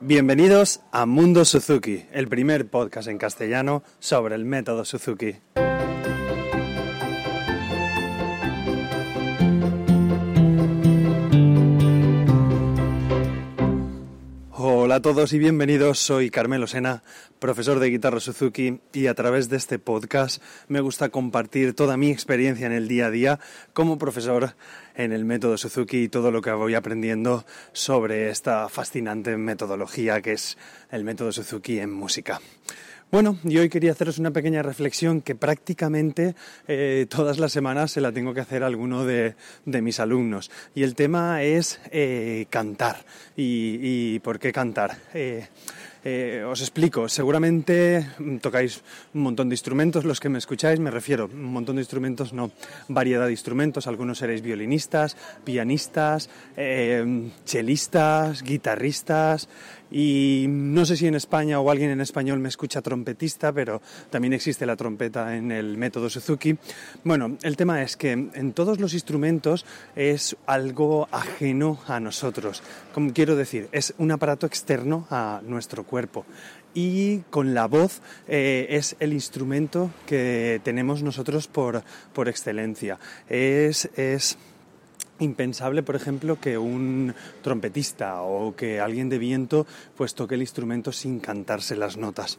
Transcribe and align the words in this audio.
Bienvenidos 0.00 0.80
a 0.90 1.06
Mundo 1.06 1.44
Suzuki, 1.44 2.04
el 2.12 2.28
primer 2.28 2.66
podcast 2.68 3.08
en 3.08 3.16
castellano 3.16 3.84
sobre 4.00 4.34
el 4.34 4.44
método 4.44 4.84
Suzuki. 4.84 5.36
Hola 14.94 15.00
a 15.00 15.12
todos 15.12 15.32
y 15.32 15.40
bienvenidos, 15.40 15.98
soy 15.98 16.30
Carmelo 16.30 16.68
Sena, 16.68 17.02
profesor 17.40 17.80
de 17.80 17.90
guitarra 17.90 18.20
Suzuki 18.20 18.78
y 18.92 19.08
a 19.08 19.14
través 19.14 19.48
de 19.48 19.56
este 19.56 19.80
podcast 19.80 20.40
me 20.68 20.80
gusta 20.80 21.08
compartir 21.08 21.74
toda 21.74 21.96
mi 21.96 22.12
experiencia 22.12 22.66
en 22.66 22.72
el 22.72 22.86
día 22.86 23.06
a 23.06 23.10
día 23.10 23.40
como 23.72 23.98
profesor 23.98 24.54
en 24.94 25.10
el 25.10 25.24
método 25.24 25.58
Suzuki 25.58 26.04
y 26.04 26.08
todo 26.08 26.30
lo 26.30 26.42
que 26.42 26.52
voy 26.52 26.76
aprendiendo 26.76 27.44
sobre 27.72 28.30
esta 28.30 28.68
fascinante 28.68 29.36
metodología 29.36 30.22
que 30.22 30.34
es 30.34 30.56
el 30.92 31.02
método 31.02 31.32
Suzuki 31.32 31.80
en 31.80 31.92
música. 31.92 32.40
Bueno, 33.14 33.38
y 33.44 33.58
hoy 33.58 33.68
quería 33.68 33.92
haceros 33.92 34.18
una 34.18 34.32
pequeña 34.32 34.60
reflexión 34.60 35.20
que 35.20 35.36
prácticamente 35.36 36.34
eh, 36.66 37.06
todas 37.08 37.38
las 37.38 37.52
semanas 37.52 37.92
se 37.92 38.00
la 38.00 38.10
tengo 38.10 38.34
que 38.34 38.40
hacer 38.40 38.64
a 38.64 38.66
alguno 38.66 39.04
de, 39.04 39.36
mis 39.66 40.00
alumnos. 40.00 40.50
Y 40.74 40.82
el 40.82 40.96
tema 40.96 41.40
es 41.44 41.80
eh, 41.92 42.46
cantar. 42.50 43.04
Y, 43.36 44.18
por 44.18 44.40
qué 44.40 44.52
cantar? 44.52 44.96
Eh, 45.14 45.46
os 46.04 46.60
explico, 46.60 47.08
seguramente 47.08 48.06
tocáis 48.42 48.82
un 49.14 49.22
montón 49.22 49.48
de 49.48 49.54
instrumentos, 49.54 50.04
los 50.04 50.20
que 50.20 50.28
me 50.28 50.36
escucháis, 50.36 50.78
me 50.78 50.90
refiero, 50.90 51.30
un 51.32 51.52
montón 51.52 51.76
de 51.76 51.82
instrumentos, 51.82 52.34
no, 52.34 52.50
variedad 52.88 53.24
de 53.24 53.32
instrumentos, 53.32 53.86
algunos 53.86 54.18
seréis 54.18 54.42
violinistas, 54.42 55.16
pianistas, 55.44 56.28
chelistas, 57.46 58.42
guitarristas, 58.42 59.48
y 59.90 60.46
no 60.48 60.84
sé 60.84 60.96
si 60.96 61.06
en 61.06 61.14
España 61.14 61.60
o 61.60 61.70
alguien 61.70 61.90
en 61.90 62.00
español 62.00 62.40
me 62.40 62.48
escucha 62.48 62.82
trompetista, 62.82 63.52
pero 63.52 63.80
también 64.10 64.32
existe 64.32 64.66
la 64.66 64.74
trompeta 64.74 65.36
en 65.36 65.52
el 65.52 65.76
método 65.78 66.10
Suzuki. 66.10 66.56
Bueno, 67.04 67.38
el 67.42 67.56
tema 67.56 67.80
es 67.80 67.96
que 67.96 68.10
en 68.10 68.52
todos 68.54 68.80
los 68.80 68.92
instrumentos 68.92 69.64
es 69.94 70.36
algo 70.46 71.06
ajeno 71.12 71.78
a 71.86 72.00
nosotros. 72.00 72.62
Como 72.92 73.12
quiero 73.12 73.36
decir, 73.36 73.68
es 73.70 73.94
un 73.98 74.10
aparato 74.10 74.46
externo 74.46 75.06
a 75.10 75.40
nuestro 75.44 75.84
cuerpo 75.84 75.93
y 76.74 77.18
con 77.30 77.54
la 77.54 77.66
voz 77.66 78.02
eh, 78.26 78.66
es 78.70 78.96
el 78.98 79.12
instrumento 79.12 79.90
que 80.06 80.60
tenemos 80.64 81.02
nosotros 81.02 81.46
por, 81.46 81.84
por 82.12 82.28
excelencia. 82.28 82.98
Es, 83.28 83.88
es 83.96 84.36
impensable, 85.20 85.82
por 85.82 85.96
ejemplo, 85.96 86.40
que 86.40 86.58
un 86.58 87.14
trompetista 87.42 88.22
o 88.22 88.54
que 88.56 88.80
alguien 88.80 89.08
de 89.08 89.18
viento 89.18 89.66
pues 89.96 90.14
toque 90.14 90.34
el 90.34 90.40
instrumento 90.40 90.92
sin 90.92 91.20
cantarse 91.20 91.76
las 91.76 91.96
notas. 91.96 92.38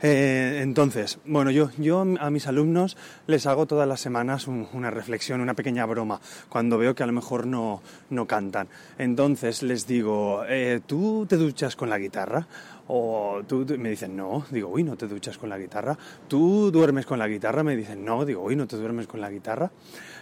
Eh, 0.00 0.60
entonces, 0.62 1.18
bueno, 1.24 1.50
yo, 1.50 1.70
yo 1.78 2.00
a 2.00 2.30
mis 2.30 2.46
alumnos 2.46 2.96
les 3.26 3.46
hago 3.46 3.66
todas 3.66 3.88
las 3.88 4.00
semanas 4.00 4.46
una 4.46 4.90
reflexión, 4.90 5.40
una 5.40 5.54
pequeña 5.54 5.86
broma, 5.86 6.20
cuando 6.48 6.78
veo 6.78 6.94
que 6.94 7.02
a 7.02 7.06
lo 7.06 7.12
mejor 7.12 7.46
no, 7.46 7.82
no 8.10 8.26
cantan. 8.26 8.68
Entonces 8.98 9.62
les 9.62 9.86
digo, 9.86 10.44
eh, 10.48 10.80
¿tú 10.86 11.26
te 11.28 11.36
duchas 11.36 11.76
con 11.76 11.90
la 11.90 11.98
guitarra? 11.98 12.46
O 12.88 13.42
tú, 13.46 13.64
me 13.78 13.90
dicen, 13.90 14.16
no, 14.16 14.44
digo, 14.50 14.68
uy, 14.68 14.82
no 14.82 14.96
te 14.96 15.06
duchas 15.06 15.38
con 15.38 15.48
la 15.48 15.58
guitarra. 15.58 15.96
¿Tú 16.28 16.70
duermes 16.70 17.06
con 17.06 17.18
la 17.18 17.28
guitarra? 17.28 17.62
Me 17.62 17.76
dicen, 17.76 18.04
no, 18.04 18.24
digo, 18.24 18.42
uy, 18.42 18.56
no 18.56 18.66
te 18.66 18.76
duermes 18.76 19.06
con 19.06 19.20
la 19.20 19.30
guitarra. 19.30 19.70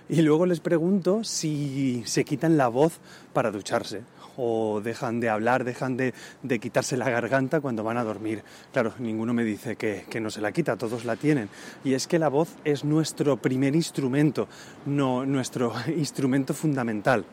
Y 0.08 0.22
luego 0.22 0.46
les 0.46 0.60
pregunto 0.60 1.24
si 1.24 2.02
se 2.06 2.24
quitan 2.24 2.56
la 2.56 2.68
voz 2.68 2.98
para 3.32 3.50
ducharse 3.50 4.02
o 4.36 4.80
dejan 4.82 5.20
de 5.20 5.28
hablar, 5.28 5.64
dejan 5.64 5.96
de, 5.96 6.14
quitarse 6.60 6.96
la 6.96 7.10
garganta 7.10 7.60
cuando 7.60 7.84
van 7.84 7.98
a 7.98 8.04
dormir. 8.04 8.42
Claro, 8.72 8.94
ninguno 8.98 9.34
me 9.34 9.44
dice 9.44 9.76
que, 9.76 10.04
que, 10.08 10.20
no 10.20 10.30
se 10.30 10.40
la 10.40 10.52
quita, 10.52 10.76
todos 10.76 11.04
la 11.04 11.16
tienen. 11.16 11.48
Y 11.84 11.94
es 11.94 12.06
que 12.06 12.18
la 12.18 12.28
voz 12.28 12.56
es 12.64 12.84
nuestro 12.84 13.36
primer 13.36 13.74
instrumento, 13.76 14.48
no 14.86 15.26
nuestro 15.26 15.74
instrumento 15.96 16.54
fundamental. 16.54 17.24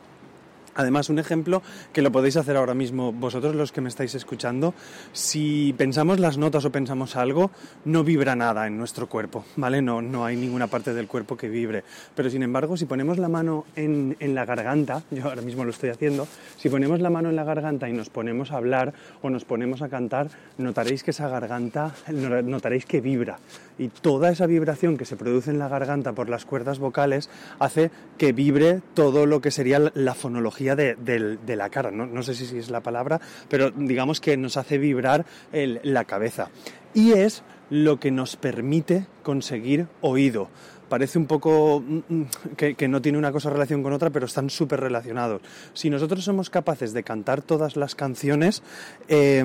Además, 0.77 1.09
un 1.09 1.17
ejemplo 1.17 1.63
que 1.91 2.03
lo 2.03 2.11
podéis 2.11 2.37
hacer 2.37 2.55
ahora 2.55 2.75
mismo 2.75 3.11
vosotros 3.11 3.55
los 3.55 3.71
que 3.71 3.81
me 3.81 3.89
estáis 3.89 4.13
escuchando, 4.13 4.75
si 5.11 5.73
pensamos 5.75 6.19
las 6.19 6.37
notas 6.37 6.65
o 6.65 6.71
pensamos 6.71 7.15
algo, 7.15 7.49
no 7.83 8.03
vibra 8.03 8.35
nada 8.35 8.67
en 8.67 8.77
nuestro 8.77 9.09
cuerpo, 9.09 9.43
¿vale? 9.55 9.81
No, 9.81 10.03
no 10.03 10.23
hay 10.23 10.35
ninguna 10.35 10.67
parte 10.67 10.93
del 10.93 11.07
cuerpo 11.07 11.35
que 11.35 11.49
vibre. 11.49 11.83
Pero 12.15 12.29
sin 12.29 12.43
embargo, 12.43 12.77
si 12.77 12.85
ponemos 12.85 13.17
la 13.17 13.27
mano 13.27 13.65
en, 13.75 14.15
en 14.19 14.35
la 14.35 14.45
garganta, 14.45 15.01
yo 15.11 15.25
ahora 15.25 15.41
mismo 15.41 15.63
lo 15.63 15.71
estoy 15.71 15.89
haciendo, 15.89 16.27
si 16.57 16.69
ponemos 16.69 16.99
la 16.99 17.09
mano 17.09 17.29
en 17.29 17.35
la 17.35 17.43
garganta 17.43 17.89
y 17.89 17.93
nos 17.93 18.11
ponemos 18.11 18.51
a 18.51 18.57
hablar 18.57 18.93
o 19.23 19.31
nos 19.31 19.45
ponemos 19.45 19.81
a 19.81 19.89
cantar, 19.89 20.29
notaréis 20.59 21.03
que 21.03 21.09
esa 21.09 21.27
garganta, 21.27 21.95
notaréis 22.11 22.85
que 22.85 23.01
vibra. 23.01 23.39
Y 23.79 23.89
toda 23.89 24.29
esa 24.29 24.45
vibración 24.45 24.97
que 24.97 25.05
se 25.05 25.15
produce 25.15 25.49
en 25.49 25.59
la 25.59 25.67
garganta 25.67 26.13
por 26.13 26.29
las 26.29 26.45
cuerdas 26.45 26.79
vocales 26.79 27.29
hace 27.59 27.91
que 28.17 28.31
vibre 28.31 28.81
todo 28.93 29.25
lo 29.25 29.41
que 29.41 29.51
sería 29.51 29.91
la 29.93 30.13
fonología 30.13 30.66
de, 30.75 31.55
la 31.55 31.69
cara. 31.69 31.91
No, 31.91 32.23
sé 32.23 32.35
si 32.35 32.57
es 32.57 32.69
la 32.69 32.81
palabra, 32.81 33.19
pero 33.49 33.71
digamos 33.71 34.21
que 34.21 34.37
nos 34.37 34.57
hace 34.57 34.77
vibrar 34.77 35.25
la 35.51 36.05
cabeza. 36.05 36.49
Y 36.93 37.13
es 37.13 37.43
lo 37.69 37.99
que 37.99 38.11
nos 38.11 38.35
permite 38.35 39.07
conseguir 39.23 39.87
oído. 40.01 40.49
Parece 40.89 41.19
un 41.19 41.25
poco 41.25 41.83
mm, 41.85 41.97
mm, 42.07 42.25
que, 42.55 42.87
no 42.87 43.01
tiene 43.01 43.17
una 43.17 43.31
cosa 43.31 43.49
relación 43.49 43.83
con 43.83 43.91
otra, 43.91 44.09
pero 44.09 44.25
están 44.25 44.49
súper 44.49 44.79
relacionados. 44.79 45.41
Si 45.73 45.89
nosotros 45.89 46.23
somos 46.23 46.49
capaces 46.49 46.93
de 46.93 47.03
cantar 47.03 47.41
todas 47.41 47.75
las 47.75 47.93
canciones, 47.93 48.63
eh, 49.09 49.43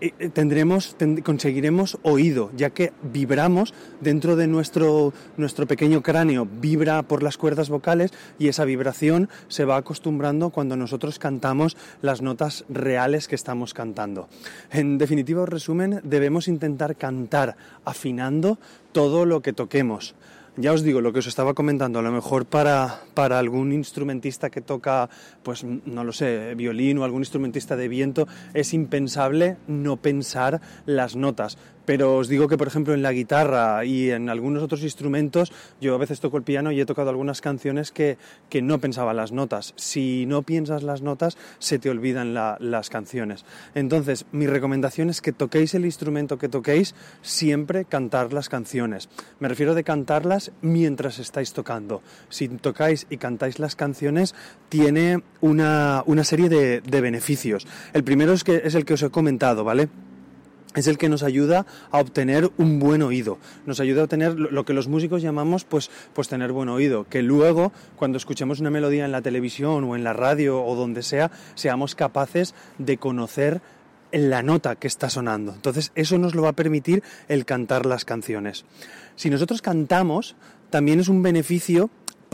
eh, 0.00 0.30
tendremos, 0.32 0.96
conseguiremos 1.24 1.98
oído, 2.02 2.50
ya 2.56 2.70
que 2.70 2.92
vibramos 3.02 3.74
dentro 4.00 4.36
de 4.36 4.46
nuestro, 4.46 5.12
nuestro 5.36 5.66
pequeño 5.66 6.02
cráneo, 6.02 6.46
vibra 6.46 7.02
por 7.02 7.22
las 7.22 7.38
cuerdas 7.38 7.68
vocales 7.68 8.12
y 8.38 8.48
esa 8.48 8.64
vibración 8.64 9.28
se 9.48 9.64
va 9.64 9.76
acostumbrando 9.76 10.50
cuando 10.50 10.76
nosotros 10.76 11.18
cantamos 11.18 11.76
las 12.02 12.22
notas 12.22 12.64
reales 12.68 13.28
que 13.28 13.34
estamos 13.34 13.74
cantando. 13.74 14.28
En 14.70 14.98
definitivo 14.98 15.46
resumen, 15.46 16.00
debemos 16.04 16.48
intentar 16.48 16.96
cantar 16.96 17.56
afinando 17.84 18.58
todo 18.92 19.26
lo 19.26 19.42
que 19.42 19.52
toquemos 19.52 20.14
ya 20.56 20.72
os 20.72 20.82
digo 20.82 21.00
lo 21.00 21.12
que 21.12 21.18
os 21.18 21.26
estaba 21.26 21.54
comentando, 21.54 21.98
a 21.98 22.02
lo 22.02 22.12
mejor 22.12 22.46
para, 22.46 23.02
para 23.14 23.38
algún 23.38 23.72
instrumentista 23.72 24.50
que 24.50 24.60
toca, 24.60 25.10
pues 25.42 25.64
no 25.64 26.04
lo 26.04 26.12
sé, 26.12 26.54
violín 26.54 26.98
o 26.98 27.04
algún 27.04 27.22
instrumentista 27.22 27.76
de 27.76 27.88
viento, 27.88 28.28
es 28.54 28.72
impensable 28.74 29.56
no 29.66 29.96
pensar 29.96 30.60
las 30.86 31.16
notas 31.16 31.58
pero 31.84 32.16
os 32.16 32.28
digo 32.28 32.48
que, 32.48 32.56
por 32.56 32.68
ejemplo, 32.68 32.94
en 32.94 33.02
la 33.02 33.12
guitarra 33.12 33.84
y 33.84 34.10
en 34.10 34.28
algunos 34.28 34.62
otros 34.62 34.82
instrumentos, 34.82 35.52
yo 35.80 35.94
a 35.94 35.98
veces 35.98 36.20
toco 36.20 36.36
el 36.36 36.42
piano 36.42 36.72
y 36.72 36.80
he 36.80 36.86
tocado 36.86 37.10
algunas 37.10 37.40
canciones 37.40 37.92
que, 37.92 38.16
que 38.48 38.62
no 38.62 38.78
pensaba 38.78 39.14
las 39.14 39.32
notas. 39.32 39.74
Si 39.76 40.26
no 40.26 40.42
piensas 40.42 40.82
las 40.82 41.02
notas, 41.02 41.36
se 41.58 41.78
te 41.78 41.90
olvidan 41.90 42.34
las 42.34 42.90
canciones. 42.90 43.44
Entonces, 43.74 44.26
mi 44.32 44.46
recomendación 44.46 45.10
es 45.10 45.20
que 45.20 45.32
toquéis 45.32 45.74
el 45.74 45.84
instrumento 45.84 46.38
que 46.38 46.48
toquéis, 46.48 46.94
siempre 47.22 47.84
cantar 47.84 48.32
las 48.32 48.48
canciones. 48.48 49.08
Me 49.40 49.48
refiero 49.48 49.74
de 49.74 49.84
cantarlas 49.84 50.52
mientras 50.62 51.18
estáis 51.18 51.52
tocando. 51.52 52.02
Si 52.28 52.48
tocáis 52.48 53.06
y 53.10 53.18
cantáis 53.18 53.58
las 53.58 53.76
canciones, 53.76 54.34
tiene 54.68 55.22
una, 55.40 56.02
una 56.06 56.24
serie 56.24 56.48
de, 56.48 56.80
de 56.80 57.00
beneficios. 57.00 57.66
El 57.92 58.04
primero 58.04 58.32
es, 58.32 58.44
que, 58.44 58.62
es 58.64 58.74
el 58.74 58.84
que 58.84 58.94
os 58.94 59.02
he 59.02 59.10
comentado, 59.10 59.64
¿vale? 59.64 59.88
Es 60.74 60.86
el 60.86 60.98
que 60.98 61.08
nos 61.08 61.22
ayuda 61.22 61.66
a 61.90 61.98
obtener 61.98 62.50
un 62.58 62.78
buen 62.78 63.02
oído, 63.02 63.38
nos 63.66 63.80
ayuda 63.80 64.02
a 64.02 64.04
obtener 64.04 64.38
lo 64.38 64.64
que 64.64 64.74
los 64.74 64.88
músicos 64.88 65.22
llamamos 65.22 65.64
pues, 65.64 65.90
pues 66.12 66.28
tener 66.28 66.52
buen 66.52 66.68
oído, 66.68 67.04
que 67.04 67.22
luego 67.22 67.72
cuando 67.96 68.18
escuchemos 68.18 68.60
una 68.60 68.70
melodía 68.70 69.04
en 69.04 69.12
la 69.12 69.22
televisión 69.22 69.84
o 69.84 69.96
en 69.96 70.04
la 70.04 70.12
radio 70.12 70.62
o 70.64 70.74
donde 70.74 71.02
sea, 71.02 71.30
seamos 71.54 71.94
capaces 71.94 72.54
de 72.78 72.98
conocer 72.98 73.60
la 74.12 74.42
nota 74.42 74.76
que 74.76 74.86
está 74.86 75.10
sonando. 75.10 75.52
Entonces 75.52 75.92
eso 75.94 76.18
nos 76.18 76.34
lo 76.34 76.42
va 76.42 76.50
a 76.50 76.54
permitir 76.54 77.02
el 77.28 77.44
cantar 77.44 77.86
las 77.86 78.04
canciones. 78.04 78.64
Si 79.16 79.30
nosotros 79.30 79.62
cantamos, 79.62 80.36
también 80.70 81.00
es 81.00 81.08
un 81.08 81.22
beneficio 81.22 81.90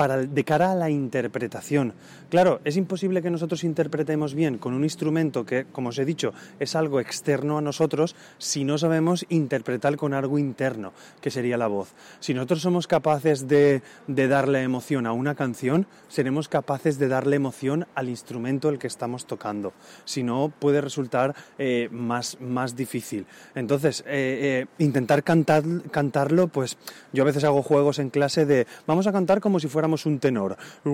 de 0.09 0.45
cara 0.45 0.73
a 0.73 0.75
la 0.75 0.89
interpretación. 0.89 1.93
Claro, 2.31 2.61
es 2.65 2.77
imposible 2.77 3.23
que 3.23 3.31
nosotros 3.31 3.65
interpretemos 3.65 4.35
bien 4.35 4.57
con 4.57 4.73
un 4.73 4.85
instrumento 4.85 5.45
que, 5.45 5.67
como 5.71 5.91
os 5.91 5.99
he 5.99 6.05
dicho, 6.05 6.33
es 6.59 6.75
algo 6.75 7.01
externo 7.01 7.59
a 7.59 7.61
nosotros 7.61 8.17
si 8.39 8.65
no 8.65 8.79
sabemos 8.79 9.27
interpretar 9.29 9.97
con 9.97 10.15
algo 10.15 10.39
interno, 10.39 10.93
que 11.21 11.31
sería 11.31 11.57
la 11.57 11.67
voz. 11.67 11.93
Si 12.21 12.33
nosotros 12.33 12.63
somos 12.63 12.87
capaces 12.87 13.47
de, 13.49 13.83
darle 14.07 14.63
emoción 14.63 15.07
a 15.07 15.13
una 15.13 15.35
canción, 15.35 15.87
seremos 16.09 16.49
capaces 16.49 16.99
de 16.99 17.09
darle 17.09 17.37
emoción 17.37 17.87
al 17.95 18.09
instrumento 18.09 18.69
el 18.69 18.79
que 18.79 18.87
estamos 18.87 19.27
tocando. 19.27 19.73
Si 20.05 20.23
no, 20.23 20.53
puede 20.57 20.81
resultar 20.81 21.35
eh, 21.59 21.89
más, 21.91 22.41
más 22.41 22.77
difícil. 22.77 23.27
Entonces, 23.55 24.03
eh, 24.07 24.67
eh, 24.67 24.67
intentar 24.79 25.23
cantar, 25.25 25.65
cantarlo, 25.91 26.49
pues 26.49 26.79
yo 27.13 27.23
a 27.23 27.27
veces 27.27 27.45
hago 27.45 27.63
juegos 27.63 27.99
en 27.99 28.11
clase 28.11 28.47
de 28.47 28.67
vamos 28.87 29.07
a 29.07 29.13
cantar 29.13 29.41
como 29.41 29.61
si 29.61 29.69
fuéramos 29.69 29.90
un 30.07 30.19
tenor. 30.19 30.57
Y 30.85 30.89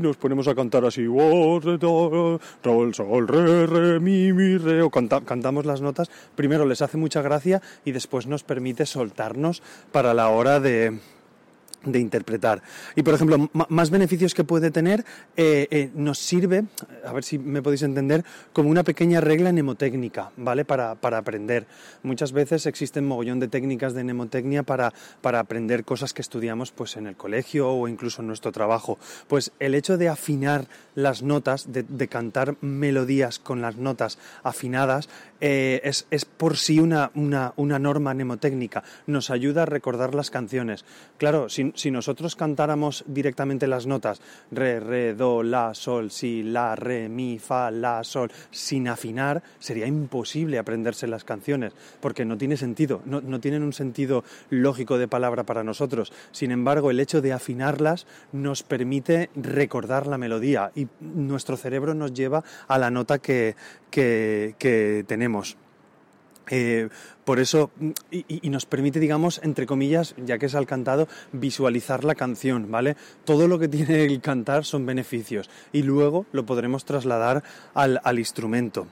nos 0.00 0.16
ponemos 0.16 0.48
a 0.48 0.54
cantar 0.54 0.84
así, 0.84 1.06
sol, 1.06 2.40
sol, 2.94 3.28
re, 3.28 3.66
re, 3.66 4.00
mi, 4.00 4.32
mi, 4.32 4.56
re, 4.58 4.82
o 4.82 4.90
cantamos 4.90 5.66
las 5.66 5.80
notas. 5.80 6.10
Primero 6.34 6.64
les 6.66 6.82
hace 6.82 6.96
mucha 6.96 7.22
gracia 7.22 7.62
y 7.84 7.92
después 7.92 8.26
nos 8.26 8.42
permite 8.42 8.86
soltarnos 8.86 9.62
para 9.92 10.14
la 10.14 10.28
hora 10.28 10.60
de 10.60 10.98
de 11.84 12.00
interpretar. 12.00 12.62
Y 12.94 13.02
por 13.02 13.14
ejemplo, 13.14 13.50
más 13.68 13.90
beneficios 13.90 14.34
que 14.34 14.44
puede 14.44 14.70
tener 14.70 15.04
eh, 15.36 15.68
eh, 15.70 15.90
nos 15.94 16.18
sirve, 16.18 16.64
a 17.04 17.12
ver 17.12 17.24
si 17.24 17.38
me 17.38 17.62
podéis 17.62 17.82
entender, 17.82 18.24
como 18.52 18.70
una 18.70 18.82
pequeña 18.82 19.20
regla 19.20 19.52
mnemotécnica, 19.52 20.32
¿vale? 20.36 20.64
Para, 20.64 20.94
para 20.96 21.18
aprender. 21.18 21.66
Muchas 22.02 22.32
veces 22.32 22.66
existen 22.66 23.06
mogollón 23.06 23.40
de 23.40 23.48
técnicas 23.48 23.94
de 23.94 24.04
mnemotecnia 24.04 24.62
para, 24.62 24.92
para 25.20 25.40
aprender 25.40 25.84
cosas 25.84 26.12
que 26.12 26.22
estudiamos 26.22 26.72
pues 26.72 26.96
en 26.96 27.06
el 27.06 27.16
colegio 27.16 27.70
o 27.70 27.88
incluso 27.88 28.22
en 28.22 28.28
nuestro 28.28 28.52
trabajo. 28.52 28.98
Pues 29.28 29.52
el 29.60 29.74
hecho 29.74 29.96
de 29.96 30.08
afinar 30.08 30.66
las 30.94 31.22
notas, 31.22 31.72
de, 31.72 32.08
cantar 32.08 32.56
melodías 32.60 33.38
con 33.38 33.60
las 33.60 33.76
notas 33.76 34.18
afinadas, 34.42 35.08
eh, 35.40 35.80
es, 35.84 36.06
es, 36.10 36.24
por 36.24 36.56
sí 36.56 36.80
una, 36.80 37.10
una, 37.14 37.52
una 37.56 37.78
norma 37.78 38.14
mnemotécnica. 38.14 38.82
Nos 39.06 39.30
ayuda 39.30 39.62
a 39.62 39.66
recordar 39.66 40.14
las 40.14 40.30
canciones. 40.30 40.84
Claro, 41.18 41.48
si, 41.48 41.72
si 41.74 41.90
nosotros 41.90 42.36
cantáramos 42.36 43.04
directamente 43.06 43.66
las 43.66 43.86
notas, 43.86 44.20
re, 44.50 44.80
re, 44.80 45.14
do, 45.14 45.42
la, 45.42 45.74
sol, 45.74 46.10
si, 46.10 46.42
la, 46.42 46.76
re, 46.76 47.08
mi, 47.08 47.38
fa, 47.38 47.70
la, 47.70 48.02
sol, 48.04 48.30
sin 48.50 48.88
afinar, 48.88 49.42
sería 49.58 49.86
imposible 49.86 50.58
aprenderse 50.58 51.06
las 51.06 51.24
canciones, 51.24 51.72
porque 52.00 52.24
no 52.24 52.38
tiene 52.38 52.56
sentido, 52.56 53.02
no, 53.04 53.20
no 53.20 53.40
tienen 53.40 53.62
un 53.62 53.72
sentido 53.72 54.24
lógico 54.50 54.98
de 54.98 55.08
palabra 55.08 55.44
para 55.44 55.64
nosotros. 55.64 56.12
Sin 56.32 56.50
embargo, 56.50 56.90
el 56.90 57.00
hecho 57.00 57.20
de 57.20 57.32
afinarlas 57.32 58.06
nos 58.32 58.62
permite 58.62 59.30
recordar 59.34 60.06
la 60.06 60.18
melodía 60.18 60.72
y 60.74 60.88
nuestro 61.00 61.56
cerebro 61.56 61.94
nos 61.94 62.14
lleva 62.14 62.44
a 62.68 62.78
la 62.78 62.90
nota 62.90 63.18
que, 63.18 63.56
que, 63.90 64.54
que 64.58 65.04
tenemos. 65.06 65.25
Eh, 66.48 66.88
por 67.24 67.40
eso, 67.40 67.72
y, 68.10 68.48
nos 68.50 68.66
permite, 68.66 69.00
digamos, 69.00 69.40
entre 69.42 69.66
comillas, 69.66 70.14
ya 70.16 70.38
que 70.38 70.46
es 70.46 70.54
al 70.54 70.66
cantado, 70.66 71.08
visualizar 71.32 72.04
la 72.04 72.14
canción, 72.14 72.70
¿vale? 72.70 72.96
Todo 73.24 73.48
lo 73.48 73.58
que 73.58 73.68
tiene 73.68 74.04
el 74.04 74.20
cantar 74.20 74.64
son 74.64 74.86
beneficios 74.86 75.50
y 75.72 75.82
luego 75.82 76.26
lo 76.32 76.46
podremos 76.46 76.84
trasladar 76.84 77.42
al, 77.74 78.00
al 78.04 78.18
instrumento. 78.18 78.86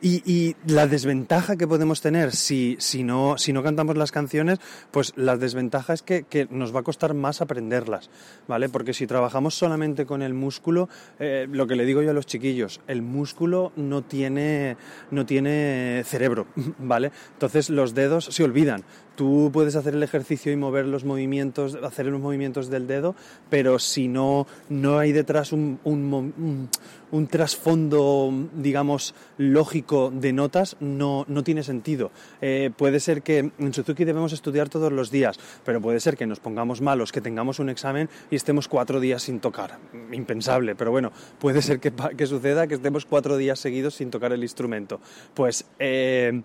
Y, 0.00 0.54
la 0.66 0.86
desventaja 0.86 1.56
que 1.56 1.66
podemos 1.66 2.00
tener 2.00 2.32
si, 2.32 2.76
si, 2.78 3.02
no, 3.02 3.36
si 3.38 3.52
no 3.52 3.62
cantamos 3.62 3.96
las 3.96 4.12
canciones, 4.12 4.58
pues 4.90 5.12
la 5.16 5.36
desventaja 5.36 5.92
es 5.92 6.02
que, 6.02 6.22
que, 6.22 6.46
nos 6.50 6.74
va 6.74 6.80
a 6.80 6.82
costar 6.82 7.14
más 7.14 7.40
aprenderlas, 7.40 8.10
¿vale? 8.46 8.68
Porque 8.68 8.94
si 8.94 9.06
trabajamos 9.06 9.54
solamente 9.54 10.06
con 10.06 10.22
el 10.22 10.34
músculo, 10.34 10.88
eh, 11.18 11.48
lo 11.50 11.66
que 11.66 11.74
le 11.74 11.84
digo 11.84 12.02
yo 12.02 12.10
a 12.10 12.14
los 12.14 12.26
chiquillos, 12.26 12.80
el 12.86 13.02
músculo 13.02 13.72
no 13.76 14.02
tiene, 14.02 14.76
no 15.10 15.26
tiene 15.26 16.02
cerebro, 16.04 16.46
¿vale? 16.78 17.10
Entonces 17.32 17.70
los 17.70 17.94
dedos 17.94 18.26
se 18.26 18.44
olvidan. 18.44 18.84
Tú 19.18 19.50
puedes 19.52 19.74
hacer 19.74 19.94
el 19.94 20.02
ejercicio 20.04 20.52
y 20.52 20.56
mover 20.56 20.86
los 20.86 21.04
movimientos, 21.04 21.76
hacer 21.82 22.06
los 22.06 22.20
movimientos 22.20 22.70
del 22.70 22.86
dedo, 22.86 23.16
pero 23.50 23.80
si 23.80 24.06
no, 24.06 24.46
no 24.68 25.00
hay 25.00 25.10
detrás 25.10 25.52
un, 25.52 25.80
un, 25.82 26.68
un, 27.10 27.26
trasfondo, 27.26 28.32
digamos, 28.54 29.16
lógico 29.36 29.87
de 30.12 30.32
notas, 30.32 30.76
no, 30.80 31.24
no 31.28 31.42
tiene 31.42 31.62
sentido. 31.62 32.10
Eh, 32.40 32.70
puede 32.76 33.00
ser 33.00 33.22
que 33.22 33.50
en 33.58 33.74
Suzuki 33.74 34.04
debemos 34.04 34.32
estudiar 34.32 34.68
todos 34.68 34.92
los 34.92 35.10
días, 35.10 35.38
pero 35.64 35.80
puede 35.80 36.00
ser 36.00 36.16
que 36.16 36.26
nos 36.26 36.40
pongamos 36.40 36.80
malos, 36.80 37.12
que 37.12 37.20
tengamos 37.20 37.58
un 37.58 37.70
examen 37.70 38.08
y 38.30 38.36
estemos 38.36 38.68
cuatro 38.68 39.00
días 39.00 39.22
sin 39.22 39.40
tocar. 39.40 39.78
Impensable, 40.12 40.74
pero 40.74 40.90
bueno, 40.90 41.12
puede 41.38 41.62
ser 41.62 41.80
que, 41.80 41.92
que 42.16 42.26
suceda 42.26 42.66
que 42.66 42.74
estemos 42.74 43.06
cuatro 43.06 43.36
días 43.36 43.58
seguidos 43.58 43.94
sin 43.94 44.10
tocar 44.10 44.32
el 44.32 44.42
instrumento. 44.42 45.00
Pues... 45.34 45.64
Eh, 45.78 46.42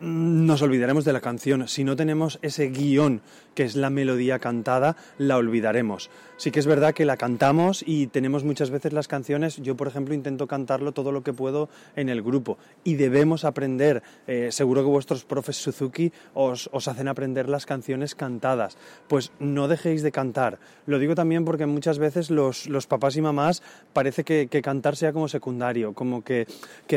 nos 0.00 0.62
olvidaremos 0.62 1.04
de 1.04 1.12
la 1.12 1.20
canción. 1.20 1.68
Si 1.68 1.84
no 1.84 1.94
tenemos 1.94 2.38
ese 2.40 2.70
guion 2.70 3.20
que 3.54 3.64
es 3.64 3.76
la 3.76 3.90
melodía 3.90 4.38
cantada, 4.38 4.96
la 5.18 5.36
olvidaremos. 5.36 6.10
Sí 6.36 6.50
que 6.50 6.60
es 6.60 6.66
verdad 6.66 6.94
que 6.94 7.04
la 7.04 7.18
cantamos 7.18 7.84
y 7.86 8.06
tenemos 8.06 8.44
muchas 8.44 8.70
veces 8.70 8.94
las 8.94 9.08
canciones, 9.08 9.58
yo 9.58 9.76
por 9.76 9.88
ejemplo 9.88 10.14
intento 10.14 10.46
cantarlo 10.46 10.92
todo 10.92 11.12
lo 11.12 11.22
que 11.22 11.34
puedo 11.34 11.68
en 11.96 12.08
el 12.08 12.22
grupo 12.22 12.56
y 12.82 12.94
debemos 12.94 13.44
aprender, 13.44 14.02
eh, 14.26 14.48
seguro 14.50 14.82
que 14.82 14.88
vuestros 14.88 15.24
profes 15.24 15.56
Suzuki 15.56 16.12
os, 16.32 16.70
hacen 16.88 17.08
aprender 17.08 17.48
las 17.48 17.66
canciones 17.66 18.14
cantadas, 18.14 18.78
pues 19.06 19.32
no 19.38 19.68
dejéis 19.68 20.02
de 20.02 20.12
cantar. 20.12 20.58
Lo 20.86 20.98
digo 20.98 21.14
también 21.14 21.44
porque 21.44 21.66
muchas 21.66 21.98
veces 21.98 22.30
los, 22.30 22.66
papás 22.88 23.16
y 23.16 23.20
mamás 23.20 23.62
parece 23.92 24.24
que, 24.24 24.48
cantar 24.62 24.96
sea 24.96 25.12
como 25.12 25.28
secundario, 25.28 25.92
como 25.92 26.24
que, 26.24 26.46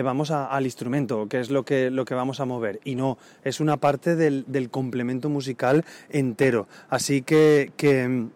vamos 0.01 0.31
al 0.31 0.63
instrumento, 0.63 1.27
que 1.27 1.41
es 1.41 1.51
lo 1.51 1.63
que, 1.65 1.91
lo 1.91 2.05
que 2.05 2.15
vamos 2.15 2.39
a 2.39 2.45
mover 2.45 2.79
y 2.85 2.95
no, 2.95 3.17
es 3.43 3.59
una 3.59 3.77
parte 3.77 4.15
del, 4.15 4.45
del 4.47 4.69
complemento 4.69 5.29
musical 5.29 5.83
Así 6.89 7.21
que, 7.21 7.71
que 7.77 8.27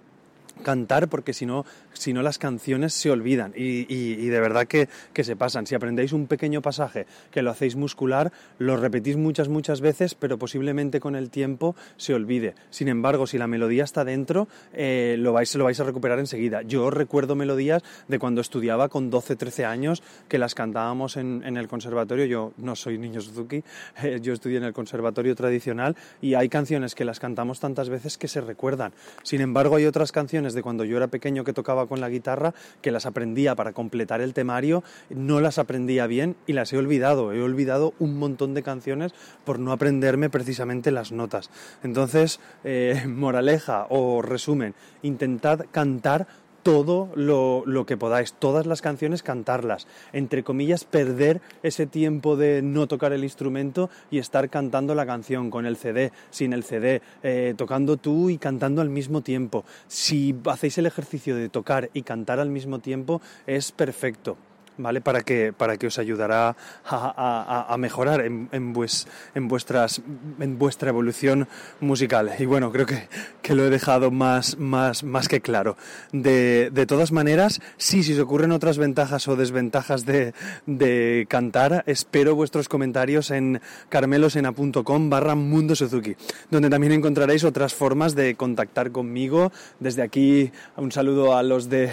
cantar 0.63 1.07
porque 1.07 1.33
si 1.33 1.45
no 1.45 1.65
si 1.97 2.13
no 2.13 2.21
las 2.21 2.37
canciones 2.37 2.93
se 2.93 3.11
olvidan 3.11 3.53
y, 3.55 4.27
de 4.27 4.39
verdad 4.39 4.67
que, 4.67 4.87
se 5.23 5.35
pasan. 5.35 5.67
Si 5.67 5.75
aprendéis 5.75 6.13
un 6.13 6.27
pequeño 6.27 6.61
pasaje 6.61 7.05
que 7.31 7.41
lo 7.41 7.51
hacéis 7.51 7.75
muscular, 7.75 8.31
lo 8.59 8.77
repetís 8.77 9.17
muchas, 9.17 9.49
muchas 9.49 9.81
veces, 9.81 10.15
pero 10.15 10.37
posiblemente 10.37 10.99
con 10.99 11.15
el 11.15 11.29
tiempo 11.29 11.75
se 11.97 12.13
olvide. 12.13 12.55
Sin 12.69 12.87
embargo, 12.87 13.27
si 13.27 13.37
la 13.37 13.47
melodía 13.47 13.83
está 13.83 14.05
dentro, 14.05 14.47
eh, 14.73 15.15
lo, 15.19 15.33
vais, 15.33 15.53
lo 15.55 15.65
vais 15.65 15.79
a 15.79 15.83
recuperar 15.83 16.19
enseguida. 16.19 16.61
Yo 16.61 16.89
recuerdo 16.89 17.35
melodías 17.35 17.83
de 18.07 18.19
cuando 18.19 18.41
estudiaba 18.41 18.89
con 18.89 19.09
12, 19.09 19.35
13 19.35 19.65
años 19.65 20.03
que 20.27 20.37
las 20.37 20.55
cantábamos 20.55 21.17
en, 21.17 21.43
el 21.57 21.67
conservatorio. 21.67 22.25
Yo 22.25 22.53
no 22.57 22.75
soy 22.75 22.97
niño 22.97 23.21
Suzuki, 23.21 23.63
eh, 24.03 24.19
yo 24.21 24.33
estudié 24.33 24.57
en 24.57 24.63
el 24.63 24.73
conservatorio 24.73 25.35
tradicional 25.35 25.95
y 26.21 26.35
hay 26.35 26.49
canciones 26.49 26.95
que 26.95 27.05
las 27.05 27.19
cantamos 27.19 27.59
tantas 27.59 27.89
veces 27.89 28.17
que 28.17 28.27
se 28.27 28.41
recuerdan. 28.41 28.93
Sin 29.23 29.41
embargo, 29.41 29.75
hay 29.75 29.85
otras 29.85 30.11
canciones 30.11 30.53
de 30.53 30.61
cuando 30.61 30.83
yo 30.83 30.97
era 30.97 31.07
pequeño 31.07 31.43
que 31.43 31.53
tocaba 31.53 31.86
con 31.87 32.01
la 32.01 32.09
guitarra, 32.09 32.53
que 32.81 32.91
las 32.91 33.05
aprendía 33.05 33.55
para 33.55 33.73
completar 33.73 34.21
el 34.21 34.33
temario, 34.33 34.83
no 35.09 35.41
las 35.41 35.57
aprendía 35.57 36.07
bien 36.07 36.35
y 36.45 36.53
las 36.53 36.71
he 36.73 36.77
olvidado. 36.77 37.33
He 37.33 37.41
olvidado 37.41 37.93
un 37.99 38.17
montón 38.17 38.53
de 38.53 38.63
canciones 38.63 39.13
por 39.45 39.59
no 39.59 39.71
aprenderme 39.71 40.29
precisamente 40.29 40.91
las 40.91 41.11
notas. 41.11 41.49
Entonces, 41.83 42.39
eh, 42.63 43.03
moraleja 43.07 43.87
o 43.89 44.21
resumen, 44.21 44.75
intentad 45.01 45.65
cantar 45.71 46.27
todo 46.67 47.07
lo, 47.15 47.85
que 47.85 47.95
podáis, 47.95 48.33
todas 48.33 48.65
las 48.65 48.81
canciones 48.81 49.23
cantarlas, 49.23 49.87
entre 50.11 50.43
comillas, 50.43 50.83
perder 50.83 51.39
ese 51.63 51.85
tiempo 51.85 52.35
de 52.35 52.61
no 52.61 52.87
tocar 52.87 53.13
el 53.13 53.23
instrumento 53.23 53.89
y 54.11 54.17
estar 54.17 54.49
cantando 54.49 54.93
la 54.93 55.05
canción 55.05 55.49
con 55.49 55.65
el 55.65 55.77
CD, 55.77 56.11
sin 56.29 56.51
el 56.51 56.65
CD, 56.65 57.01
eh, 57.23 57.53
tocando 57.55 57.95
tú 57.95 58.29
y 58.29 58.37
cantando 58.37 58.81
al 58.81 58.89
mismo 58.89 59.21
tiempo. 59.21 59.63
Si 59.87 60.35
hacéis 60.43 60.77
el 60.77 60.87
ejercicio 60.87 61.37
de 61.37 61.47
tocar 61.47 61.89
y 61.93 62.01
cantar 62.01 62.41
al 62.41 62.49
mismo 62.49 62.79
tiempo, 62.79 63.21
es 63.45 63.71
perfecto. 63.71 64.35
¿Vale? 64.77 65.01
Para 65.01 65.21
que, 65.21 65.53
para 65.53 65.77
que 65.77 65.87
os 65.87 65.99
ayudará 65.99 66.55
a, 66.85 67.75
mejorar 67.77 68.21
en, 68.21 68.49
en, 68.51 68.73
vuestras, 68.73 70.01
en 70.39 70.57
vuestra 70.57 70.89
evolución 70.89 71.47
musical. 71.79 72.31
Y 72.39 72.45
bueno, 72.45 72.71
creo 72.71 72.85
que, 72.85 73.07
que 73.41 73.55
lo 73.55 73.65
he 73.65 73.69
dejado 73.69 74.11
más, 74.11 74.57
más, 74.57 75.03
más 75.03 75.27
que 75.27 75.41
claro. 75.41 75.77
De, 76.11 76.69
de, 76.71 76.85
todas 76.85 77.11
maneras, 77.11 77.61
sí, 77.77 78.03
si 78.03 78.13
os 78.13 78.19
ocurren 78.19 78.51
otras 78.51 78.77
ventajas 78.77 79.27
o 79.27 79.35
desventajas 79.35 80.05
de, 80.05 80.33
de 80.65 81.25
cantar, 81.29 81.83
espero 81.87 82.35
vuestros 82.35 82.69
comentarios 82.69 83.31
en 83.31 83.61
carmelosena.com 83.89 85.09
barra 85.09 85.35
Mundo 85.35 85.75
Suzuki, 85.75 86.15
donde 86.49 86.69
también 86.69 86.93
encontraréis 86.93 87.43
otras 87.43 87.73
formas 87.73 88.15
de 88.15 88.35
contactar 88.35 88.91
conmigo. 88.91 89.51
Desde 89.79 90.01
aquí, 90.01 90.51
un 90.75 90.91
saludo 90.91 91.35
a 91.35 91.43
los, 91.43 91.69
de, 91.69 91.89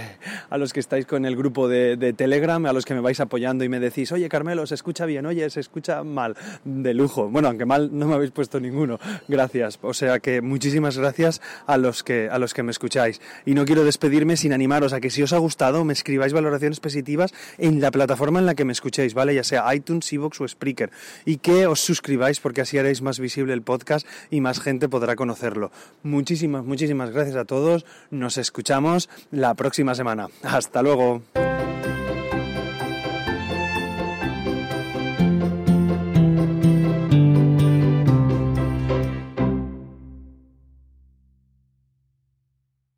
a 0.50 0.59
los 0.59 0.73
que 0.73 0.81
estáis 0.81 1.07
con 1.07 1.25
el 1.25 1.37
grupo 1.37 1.69
de, 1.69 1.97
de 1.97 2.12
Telegram, 2.12 2.64
los 2.75 2.85
que 2.85 2.95
me 2.95 3.00
vais 3.00 3.19
apoyando 3.21 3.64
y 3.64 3.69
me 3.69 3.81
decís, 3.81 4.12
oye 4.12 4.28
Carmelo, 4.28 4.66
se 4.66 4.75
escucha 4.75 5.07
bien, 5.07 5.26
oye, 5.26 5.49
se 5.50 5.61
escucha 5.61 6.04
mal, 6.04 6.37
de 6.64 6.95
lujo. 6.95 7.28
Bueno, 7.28 7.49
aunque 7.49 7.64
mal 7.64 7.90
no 7.93 8.07
me 8.07 8.14
habéis 8.14 8.31
puesto 8.31 8.61
ninguno, 8.61 8.99
gracias. 9.28 9.78
O 9.83 9.95
sea 9.95 10.19
que 10.19 10.40
muchísimas 10.43 10.99
gracias 10.99 11.40
a 11.66 11.78
los 11.78 12.02
que, 12.02 12.28
a 12.31 12.38
los 12.38 12.54
que 12.54 12.62
me 12.62 12.71
escucháis. 12.71 13.21
Y 13.47 13.54
no 13.54 13.64
quiero 13.64 13.85
despedirme 13.85 14.37
sin 14.37 14.52
animaros 14.52 14.93
a 14.93 15.00
que 15.00 15.11
si 15.11 15.23
os 15.23 15.33
ha 15.33 15.38
gustado 15.38 15.85
me 15.85 15.93
escribáis 15.93 16.33
valoraciones 16.33 16.81
positivas 16.81 17.33
en 17.59 17.81
la 17.81 17.90
plataforma 17.90 18.38
en 18.38 18.47
la 18.47 18.54
que 18.54 18.64
me 18.64 18.73
escuchéis, 18.73 19.14
¿vale? 19.14 19.35
Ya 19.35 19.45
sea 19.45 19.73
iTunes, 19.75 20.12
Evox 20.12 20.40
o 20.40 20.49
Spreaker. 20.49 20.90
Y 21.25 21.38
que 21.38 21.66
os 21.66 21.81
suscribáis 21.81 22.40
porque 22.40 22.61
así 22.61 22.78
haréis 22.78 23.02
más 23.02 23.19
visible 23.19 23.52
el 23.52 23.62
podcast 23.62 24.07
y 24.31 24.40
más 24.40 24.61
gente 24.61 24.88
podrá 24.88 25.16
conocerlo. 25.16 25.71
Muchísimas, 26.02 26.64
muchísimas 26.64 27.11
gracias 27.11 27.37
a 27.37 27.45
todos. 27.45 27.87
Nos 28.11 28.38
escuchamos 28.38 29.09
la 29.31 29.54
próxima 29.54 29.95
semana. 29.95 30.28
Hasta 30.43 30.83
luego. 30.83 31.23